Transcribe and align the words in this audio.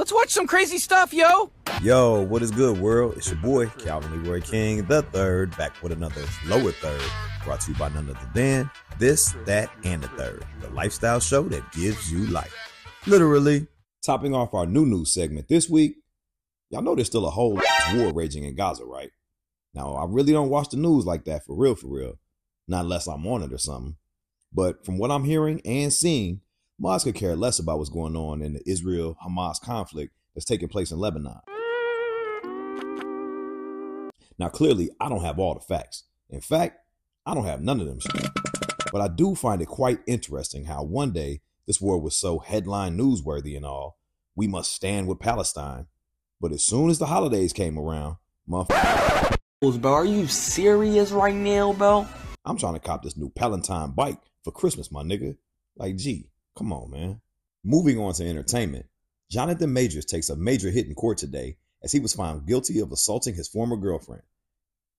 Let's 0.00 0.14
watch 0.14 0.30
some 0.30 0.46
crazy 0.46 0.78
stuff, 0.78 1.12
yo. 1.12 1.50
Yo, 1.82 2.22
what 2.22 2.40
is 2.40 2.50
good, 2.50 2.80
world? 2.80 3.18
It's 3.18 3.28
your 3.28 3.36
boy, 3.36 3.66
Calvin 3.66 4.24
Leroy 4.24 4.40
King, 4.40 4.86
the 4.86 5.02
third, 5.02 5.54
back 5.58 5.74
with 5.82 5.92
another 5.92 6.22
lower 6.46 6.72
third, 6.72 7.02
brought 7.44 7.60
to 7.60 7.72
you 7.72 7.76
by 7.76 7.90
none 7.90 8.08
other 8.08 8.30
than 8.34 8.70
this, 8.98 9.34
that, 9.44 9.70
and 9.84 10.02
the 10.02 10.08
third, 10.08 10.42
the 10.62 10.70
lifestyle 10.70 11.20
show 11.20 11.42
that 11.50 11.70
gives 11.72 12.10
you 12.10 12.20
life. 12.28 12.56
Literally. 13.06 13.66
Topping 14.02 14.34
off 14.34 14.54
our 14.54 14.64
new 14.64 14.86
news 14.86 15.12
segment 15.12 15.48
this 15.48 15.68
week, 15.68 15.96
y'all 16.70 16.80
know 16.80 16.94
there's 16.94 17.08
still 17.08 17.26
a 17.26 17.30
whole 17.30 17.60
war 17.92 18.10
raging 18.14 18.44
in 18.44 18.56
Gaza, 18.56 18.86
right? 18.86 19.10
Now, 19.74 19.96
I 19.96 20.06
really 20.08 20.32
don't 20.32 20.48
watch 20.48 20.70
the 20.70 20.78
news 20.78 21.04
like 21.04 21.26
that 21.26 21.44
for 21.44 21.54
real, 21.54 21.74
for 21.74 21.88
real. 21.88 22.18
Not 22.66 22.84
unless 22.86 23.06
I'm 23.06 23.26
on 23.26 23.42
it 23.42 23.52
or 23.52 23.58
something. 23.58 23.96
But 24.50 24.82
from 24.86 24.96
what 24.96 25.10
I'm 25.10 25.24
hearing 25.24 25.60
and 25.66 25.92
seeing, 25.92 26.40
Moss 26.82 27.04
could 27.04 27.14
care 27.14 27.36
less 27.36 27.58
about 27.58 27.76
what's 27.76 27.90
going 27.90 28.16
on 28.16 28.40
in 28.40 28.54
the 28.54 28.62
Israel 28.66 29.14
Hamas 29.22 29.60
conflict 29.60 30.14
that's 30.34 30.46
taking 30.46 30.70
place 30.70 30.90
in 30.90 30.98
Lebanon. 30.98 31.40
Now, 34.38 34.48
clearly, 34.48 34.88
I 34.98 35.10
don't 35.10 35.22
have 35.22 35.38
all 35.38 35.52
the 35.52 35.60
facts. 35.60 36.04
In 36.30 36.40
fact, 36.40 36.78
I 37.26 37.34
don't 37.34 37.44
have 37.44 37.60
none 37.60 37.82
of 37.82 37.86
them. 37.86 37.98
But 38.90 39.02
I 39.02 39.08
do 39.08 39.34
find 39.34 39.60
it 39.60 39.66
quite 39.66 39.98
interesting 40.06 40.64
how 40.64 40.82
one 40.82 41.12
day 41.12 41.42
this 41.66 41.82
war 41.82 42.00
was 42.00 42.16
so 42.16 42.38
headline 42.38 42.96
newsworthy 42.96 43.54
and 43.56 43.66
all, 43.66 43.98
we 44.34 44.46
must 44.46 44.72
stand 44.72 45.06
with 45.06 45.20
Palestine. 45.20 45.86
But 46.40 46.50
as 46.50 46.64
soon 46.64 46.88
as 46.88 46.98
the 46.98 47.06
holidays 47.06 47.52
came 47.52 47.78
around, 47.78 48.16
motherfucker. 48.48 49.36
Bro, 49.60 49.92
are 49.92 50.06
you 50.06 50.26
serious 50.26 51.10
right 51.12 51.34
now, 51.34 51.74
bro? 51.74 52.06
I'm 52.46 52.56
trying 52.56 52.72
to 52.72 52.80
cop 52.80 53.02
this 53.02 53.18
new 53.18 53.28
Peloton 53.28 53.90
bike 53.90 54.16
for 54.42 54.50
Christmas, 54.50 54.90
my 54.90 55.02
nigga. 55.02 55.36
Like, 55.76 55.96
gee, 55.96 56.30
come 56.56 56.72
on, 56.72 56.90
man. 56.90 57.20
Moving 57.64 57.98
on 57.98 58.14
to 58.14 58.28
entertainment, 58.28 58.86
Jonathan 59.30 59.72
Majors 59.72 60.04
takes 60.04 60.30
a 60.30 60.36
major 60.36 60.70
hit 60.70 60.86
in 60.86 60.94
court 60.94 61.18
today 61.18 61.56
as 61.82 61.92
he 61.92 62.00
was 62.00 62.14
found 62.14 62.46
guilty 62.46 62.80
of 62.80 62.92
assaulting 62.92 63.34
his 63.34 63.48
former 63.48 63.76
girlfriend. 63.76 64.22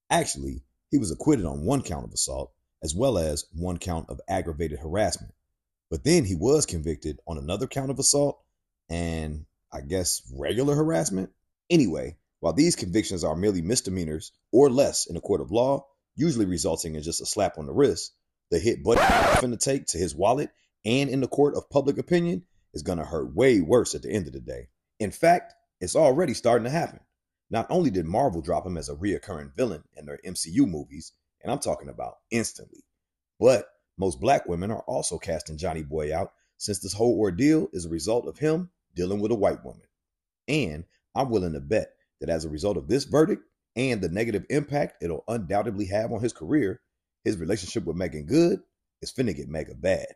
Actually, 0.09 0.63
he 0.89 0.97
was 0.97 1.11
acquitted 1.11 1.45
on 1.45 1.65
one 1.65 1.81
count 1.81 2.05
of 2.05 2.13
assault 2.13 2.51
as 2.83 2.95
well 2.95 3.17
as 3.17 3.45
one 3.53 3.77
count 3.77 4.09
of 4.09 4.19
aggravated 4.27 4.79
harassment. 4.79 5.33
But 5.89 6.03
then 6.03 6.25
he 6.25 6.35
was 6.35 6.65
convicted 6.65 7.19
on 7.27 7.37
another 7.37 7.67
count 7.67 7.91
of 7.91 7.99
assault 7.99 8.39
and 8.89 9.45
I 9.71 9.81
guess 9.81 10.21
regular 10.33 10.75
harassment. 10.75 11.29
Anyway, 11.69 12.17
while 12.39 12.53
these 12.53 12.75
convictions 12.75 13.23
are 13.23 13.35
merely 13.35 13.61
misdemeanors 13.61 14.31
or 14.51 14.69
less 14.69 15.05
in 15.05 15.15
a 15.15 15.21
court 15.21 15.41
of 15.41 15.51
law, 15.51 15.85
usually 16.15 16.45
resulting 16.45 16.95
in 16.95 17.03
just 17.03 17.21
a 17.21 17.25
slap 17.25 17.57
on 17.57 17.65
the 17.65 17.73
wrist, 17.73 18.13
the 18.49 18.59
hit 18.59 18.83
Buddy 18.83 18.99
finna 18.99 19.59
take 19.59 19.85
to 19.87 19.97
his 19.97 20.15
wallet 20.15 20.49
and 20.85 21.09
in 21.09 21.21
the 21.21 21.27
court 21.27 21.55
of 21.55 21.69
public 21.69 21.97
opinion 21.97 22.43
is 22.73 22.83
gonna 22.83 23.05
hurt 23.05 23.35
way 23.35 23.61
worse 23.61 23.95
at 23.95 24.01
the 24.01 24.11
end 24.11 24.27
of 24.27 24.33
the 24.33 24.39
day. 24.39 24.67
In 24.99 25.11
fact, 25.11 25.53
it's 25.79 25.95
already 25.95 26.33
starting 26.33 26.65
to 26.65 26.69
happen. 26.69 26.99
Not 27.49 27.67
only 27.69 27.89
did 27.89 28.05
Marvel 28.05 28.41
drop 28.41 28.65
him 28.65 28.77
as 28.77 28.87
a 28.87 28.95
reoccurring 28.95 29.55
villain 29.55 29.83
in 29.97 30.05
their 30.05 30.19
MCU 30.25 30.67
movies, 30.67 31.11
and 31.41 31.51
I'm 31.51 31.59
talking 31.59 31.89
about 31.89 32.19
instantly, 32.29 32.83
but 33.39 33.67
most 33.97 34.19
black 34.21 34.47
women 34.47 34.71
are 34.71 34.83
also 34.87 35.17
casting 35.17 35.57
Johnny 35.57 35.83
Boy 35.83 36.15
out 36.15 36.31
since 36.57 36.79
this 36.79 36.93
whole 36.93 37.19
ordeal 37.19 37.67
is 37.73 37.85
a 37.85 37.89
result 37.89 38.27
of 38.27 38.37
him 38.37 38.69
dealing 38.95 39.19
with 39.19 39.31
a 39.31 39.35
white 39.35 39.65
woman. 39.65 39.87
And 40.47 40.85
I'm 41.15 41.29
willing 41.29 41.53
to 41.53 41.59
bet 41.59 41.93
that 42.19 42.29
as 42.29 42.45
a 42.45 42.49
result 42.49 42.77
of 42.77 42.87
this 42.87 43.03
verdict 43.03 43.43
and 43.75 44.01
the 44.01 44.09
negative 44.09 44.45
impact 44.49 45.03
it'll 45.03 45.23
undoubtedly 45.27 45.85
have 45.87 46.11
on 46.11 46.21
his 46.21 46.33
career, 46.33 46.81
his 47.23 47.37
relationship 47.37 47.85
with 47.85 47.97
Meagan 47.97 48.25
Good 48.25 48.61
is 49.01 49.11
finna 49.11 49.35
get 49.35 49.49
mega 49.49 49.73
bad. 49.75 50.07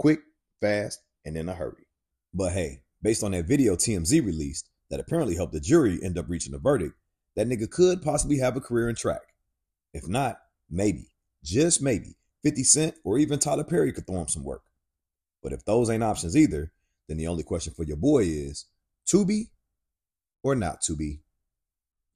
Quick, 0.00 0.20
fast, 0.62 0.98
and 1.26 1.36
in 1.36 1.50
a 1.50 1.54
hurry. 1.54 1.86
But 2.32 2.52
hey, 2.52 2.84
based 3.02 3.22
on 3.22 3.32
that 3.32 3.44
video 3.44 3.76
TMZ 3.76 4.24
released 4.24 4.70
that 4.88 4.98
apparently 4.98 5.36
helped 5.36 5.52
the 5.52 5.60
jury 5.60 5.98
end 6.02 6.16
up 6.16 6.24
reaching 6.26 6.54
a 6.54 6.58
verdict, 6.58 6.94
that 7.36 7.46
nigga 7.46 7.70
could 7.70 8.00
possibly 8.00 8.38
have 8.38 8.56
a 8.56 8.62
career 8.62 8.88
in 8.88 8.94
track. 8.94 9.20
If 9.92 10.08
not, 10.08 10.38
maybe, 10.70 11.08
just 11.44 11.82
maybe, 11.82 12.16
50 12.42 12.64
Cent 12.64 12.94
or 13.04 13.18
even 13.18 13.38
Tyler 13.38 13.62
Perry 13.62 13.92
could 13.92 14.06
throw 14.06 14.22
him 14.22 14.28
some 14.28 14.42
work. 14.42 14.62
But 15.42 15.52
if 15.52 15.66
those 15.66 15.90
ain't 15.90 16.02
options 16.02 16.34
either, 16.34 16.72
then 17.06 17.18
the 17.18 17.26
only 17.26 17.42
question 17.42 17.74
for 17.74 17.84
your 17.84 17.98
boy 17.98 18.20
is 18.20 18.64
to 19.08 19.26
be 19.26 19.50
or 20.42 20.54
not 20.54 20.80
to 20.82 20.96
be. 20.96 21.20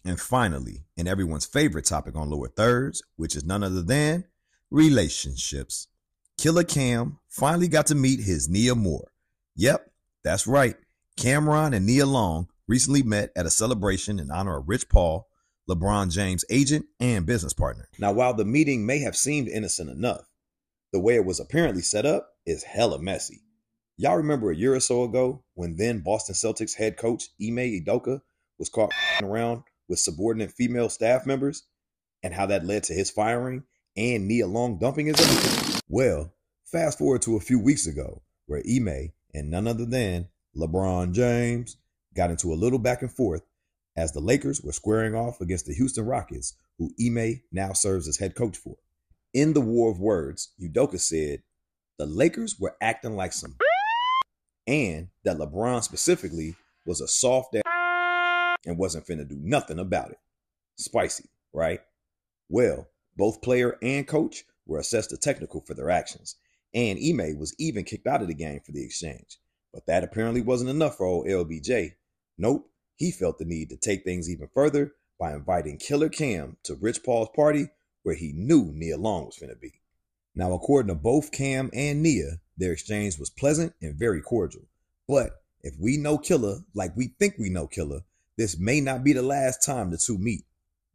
And 0.06 0.18
finally, 0.18 0.86
in 0.96 1.06
everyone's 1.06 1.44
favorite 1.44 1.84
topic 1.84 2.16
on 2.16 2.30
lower 2.30 2.48
thirds, 2.48 3.02
which 3.16 3.36
is 3.36 3.44
none 3.44 3.62
other 3.62 3.82
than 3.82 4.24
relationships. 4.70 5.88
Killer 6.36 6.64
Cam 6.64 7.18
finally 7.28 7.68
got 7.68 7.86
to 7.86 7.94
meet 7.94 8.20
his 8.20 8.48
Nia 8.48 8.74
Moore. 8.74 9.12
Yep, 9.56 9.90
that's 10.22 10.46
right. 10.46 10.76
Cam'ron 11.18 11.74
and 11.74 11.86
Nia 11.86 12.06
Long 12.06 12.48
recently 12.66 13.02
met 13.02 13.30
at 13.36 13.46
a 13.46 13.50
celebration 13.50 14.18
in 14.18 14.30
honor 14.30 14.58
of 14.58 14.68
Rich 14.68 14.88
Paul, 14.88 15.28
LeBron 15.70 16.12
James' 16.12 16.44
agent 16.50 16.86
and 16.98 17.24
business 17.24 17.52
partner. 17.52 17.88
Now, 17.98 18.12
while 18.12 18.34
the 18.34 18.44
meeting 18.44 18.84
may 18.84 18.98
have 18.98 19.16
seemed 19.16 19.48
innocent 19.48 19.90
enough, 19.90 20.28
the 20.92 21.00
way 21.00 21.14
it 21.14 21.24
was 21.24 21.40
apparently 21.40 21.82
set 21.82 22.04
up 22.04 22.30
is 22.44 22.64
hella 22.64 22.98
messy. 22.98 23.42
Y'all 23.96 24.16
remember 24.16 24.50
a 24.50 24.56
year 24.56 24.74
or 24.74 24.80
so 24.80 25.04
ago 25.04 25.44
when 25.54 25.76
then 25.76 26.00
Boston 26.00 26.34
Celtics 26.34 26.76
head 26.76 26.96
coach 26.96 27.28
Ime 27.40 27.56
Udoka 27.56 28.20
was 28.58 28.68
caught 28.68 28.92
around 29.22 29.62
with 29.88 30.00
subordinate 30.00 30.52
female 30.52 30.88
staff 30.88 31.26
members 31.26 31.66
and 32.22 32.34
how 32.34 32.46
that 32.46 32.66
led 32.66 32.82
to 32.84 32.92
his 32.92 33.10
firing 33.10 33.62
and 33.96 34.26
Nia 34.26 34.48
Long 34.48 34.78
dumping 34.78 35.06
his 35.06 35.16
Well, 35.94 36.32
fast 36.64 36.98
forward 36.98 37.22
to 37.22 37.36
a 37.36 37.40
few 37.40 37.60
weeks 37.60 37.86
ago 37.86 38.22
where 38.46 38.60
Ime 38.68 39.12
and 39.32 39.48
none 39.48 39.68
other 39.68 39.86
than 39.86 40.26
LeBron 40.56 41.12
James 41.12 41.76
got 42.16 42.30
into 42.30 42.52
a 42.52 42.58
little 42.58 42.80
back 42.80 43.02
and 43.02 43.12
forth 43.12 43.42
as 43.96 44.10
the 44.10 44.18
Lakers 44.18 44.60
were 44.60 44.72
squaring 44.72 45.14
off 45.14 45.40
against 45.40 45.66
the 45.66 45.74
Houston 45.74 46.04
Rockets, 46.04 46.54
who 46.78 46.90
Ime 47.00 47.42
now 47.52 47.74
serves 47.74 48.08
as 48.08 48.16
head 48.16 48.34
coach 48.34 48.56
for. 48.56 48.74
In 49.34 49.52
the 49.52 49.60
war 49.60 49.88
of 49.88 50.00
words, 50.00 50.50
Udoka 50.60 50.98
said 50.98 51.44
the 51.96 52.06
Lakers 52.06 52.58
were 52.58 52.74
acting 52.80 53.14
like 53.14 53.32
some 53.32 53.54
and 54.66 55.10
that 55.22 55.38
LeBron 55.38 55.84
specifically 55.84 56.56
was 56.84 57.00
a 57.00 57.06
soft 57.06 57.54
ass 57.54 58.56
and 58.66 58.78
wasn't 58.78 59.06
finna 59.06 59.28
do 59.28 59.38
nothing 59.40 59.78
about 59.78 60.10
it. 60.10 60.18
Spicy, 60.76 61.28
right? 61.52 61.82
Well, 62.48 62.88
both 63.16 63.42
player 63.42 63.78
and 63.80 64.08
coach 64.08 64.42
were 64.66 64.78
assessed 64.78 65.12
a 65.12 65.16
technical 65.16 65.60
for 65.60 65.74
their 65.74 65.90
actions, 65.90 66.36
and 66.72 66.98
Ime 66.98 67.38
was 67.38 67.54
even 67.58 67.84
kicked 67.84 68.06
out 68.06 68.22
of 68.22 68.28
the 68.28 68.34
game 68.34 68.60
for 68.60 68.72
the 68.72 68.84
exchange. 68.84 69.38
But 69.72 69.86
that 69.86 70.04
apparently 70.04 70.40
wasn't 70.40 70.70
enough 70.70 70.96
for 70.96 71.06
old 71.06 71.26
LBJ. 71.26 71.94
Nope, 72.38 72.70
he 72.96 73.10
felt 73.10 73.38
the 73.38 73.44
need 73.44 73.70
to 73.70 73.76
take 73.76 74.04
things 74.04 74.30
even 74.30 74.48
further 74.54 74.92
by 75.18 75.34
inviting 75.34 75.78
Killer 75.78 76.08
Cam 76.08 76.56
to 76.64 76.74
Rich 76.74 77.02
Paul's 77.04 77.28
party 77.34 77.68
where 78.02 78.14
he 78.14 78.32
knew 78.32 78.70
Nia 78.72 78.96
Long 78.96 79.26
was 79.26 79.38
finna 79.38 79.58
be. 79.58 79.80
Now, 80.34 80.52
according 80.52 80.88
to 80.88 80.94
both 80.94 81.32
Cam 81.32 81.70
and 81.72 82.02
Nia, 82.02 82.40
their 82.56 82.72
exchange 82.72 83.18
was 83.18 83.30
pleasant 83.30 83.72
and 83.80 83.96
very 83.96 84.20
cordial. 84.20 84.62
But 85.08 85.42
if 85.62 85.74
we 85.80 85.96
know 85.96 86.18
Killer 86.18 86.58
like 86.74 86.96
we 86.96 87.14
think 87.18 87.36
we 87.38 87.48
know 87.50 87.66
Killer, 87.66 88.00
this 88.36 88.58
may 88.58 88.80
not 88.80 89.04
be 89.04 89.12
the 89.12 89.22
last 89.22 89.64
time 89.64 89.90
the 89.90 89.96
two 89.96 90.18
meet, 90.18 90.44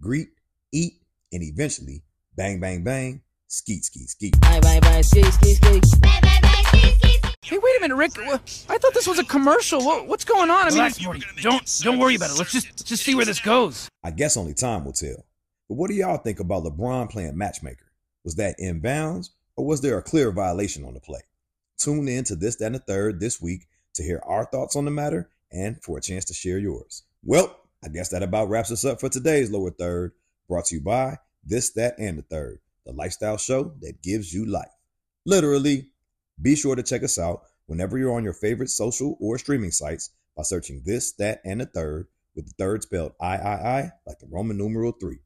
greet, 0.02 0.30
eat, 0.72 1.02
and 1.32 1.44
eventually, 1.44 2.04
bang, 2.36 2.60
bang, 2.60 2.84
bang, 2.84 3.22
skeet, 3.50 3.84
skeet, 3.84 4.10
skeet. 4.10 4.40
Bye, 4.40 4.60
bye, 4.62 4.80
bye, 4.80 5.02
skeet, 5.02 5.26
skeet, 5.26 5.58
skeet. 5.58 6.02
Bye, 6.02 6.20
bye, 6.22 6.40
bye, 6.42 6.62
skeet, 6.68 6.96
skeet. 6.96 7.36
Hey, 7.42 7.58
wait 7.58 7.78
a 7.78 7.82
minute, 7.82 7.96
Rick. 7.96 8.12
I 8.70 8.78
thought 8.78 8.94
this 8.94 9.08
was 9.08 9.18
a 9.18 9.24
commercial. 9.24 9.82
What's 10.06 10.24
going 10.24 10.50
on? 10.52 10.68
I 10.68 10.70
mean, 10.70 10.76
Relax, 10.76 11.04
Morty. 11.04 11.24
Don't 11.42 11.80
don't 11.84 12.00
worry 12.00 12.16
about 12.16 12.30
it. 12.30 12.38
Let's 12.38 12.52
just 12.52 12.86
just 12.86 13.04
see 13.04 13.16
where 13.16 13.26
this 13.26 13.40
goes. 13.40 13.90
I 14.04 14.12
guess 14.12 14.38
only 14.38 14.54
time 14.54 14.86
will 14.86 14.94
tell. 14.94 15.26
But 15.68 15.76
what 15.76 15.90
do 15.90 15.96
y'all 15.96 16.18
think 16.18 16.40
about 16.40 16.64
LeBron 16.64 17.10
playing 17.10 17.38
matchmaker? 17.38 17.92
Was 18.24 18.36
that 18.36 18.56
in 18.60 18.80
bounds 18.82 19.32
or 19.56 19.66
was 19.66 19.82
there 19.82 19.98
a 19.98 20.04
clear 20.04 20.32
violation 20.32 20.86
on 20.86 20.94
the 20.94 21.00
play? 21.00 21.22
Tune 21.78 22.08
in 22.08 22.24
to 22.26 22.36
this, 22.36 22.58
that, 22.58 22.68
and 22.68 22.76
the 22.76 22.80
third 22.80 23.20
this 23.20 23.42
week 23.42 23.68
to 23.96 24.04
hear 24.04 24.22
our 24.26 24.46
thoughts 24.46 24.76
on 24.76 24.86
the 24.86 24.92
matter 24.92 25.30
and 25.52 25.82
for 25.82 25.98
a 25.98 26.02
chance 26.02 26.26
to 26.26 26.34
share 26.34 26.60
yours. 26.60 27.04
Well, 27.24 27.60
I 27.84 27.88
guess 27.88 28.10
that 28.10 28.22
about 28.22 28.50
wraps 28.50 28.72
us 28.72 28.86
up 28.86 29.00
for 29.00 29.10
today's 29.10 29.50
lower 29.50 29.72
third, 29.72 30.12
brought 30.48 30.66
to 30.66 30.76
you 30.76 30.82
by 30.82 31.18
this, 31.44 31.72
that, 31.72 31.96
and 31.98 32.18
the 32.18 32.22
third, 32.24 32.60
the 32.90 32.96
lifestyle 32.96 33.38
show 33.38 33.74
that 33.82 34.02
gives 34.02 34.34
you 34.34 34.46
life. 34.46 34.68
Literally, 35.26 35.90
be 36.42 36.56
sure 36.56 36.76
to 36.76 36.84
check 36.84 37.04
us 37.04 37.20
out 37.20 37.42
whenever 37.68 37.98
you're 37.98 38.16
on 38.16 38.24
your 38.24 38.34
favorite 38.34 38.70
social 38.70 39.16
or 39.20 39.38
streaming 39.38 39.72
sites 39.72 40.12
by 40.36 40.44
searching 40.44 40.82
this, 40.86 41.14
that, 41.14 41.42
and 41.46 41.62
the 41.62 41.66
third, 41.66 42.08
with 42.36 42.48
the 42.48 42.54
third 42.58 42.84
spelled 42.84 43.14
I, 43.22 43.38
I, 43.38 43.54
I, 43.80 43.92
like 44.08 44.20
the 44.20 44.28
Roman 44.30 44.58
numeral 44.58 44.94
three. 44.94 45.20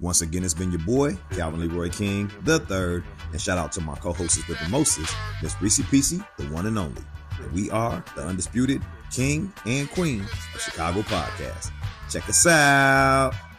Once 0.00 0.22
again, 0.22 0.44
it's 0.44 0.54
been 0.54 0.70
your 0.70 0.80
boy, 0.80 1.18
Calvin 1.32 1.60
Leroy 1.60 1.88
King, 1.88 2.30
the 2.44 2.60
third, 2.60 3.02
and 3.32 3.40
shout 3.40 3.58
out 3.58 3.72
to 3.72 3.80
my 3.80 3.96
co-hosts 3.96 4.46
with 4.46 4.60
the 4.60 4.68
mostest, 4.68 5.12
Miss 5.42 5.54
Rici 5.54 5.82
Pieci, 5.90 6.24
the 6.36 6.44
one 6.54 6.66
and 6.66 6.78
only. 6.78 7.02
And 7.40 7.52
we 7.52 7.68
are 7.70 8.04
the 8.14 8.22
undisputed 8.22 8.80
king 9.10 9.52
and 9.66 9.90
queen 9.90 10.20
of 10.54 10.60
Chicago 10.60 11.00
podcast. 11.02 11.72
Check 12.10 12.28
us 12.28 12.46
out. 12.46 13.34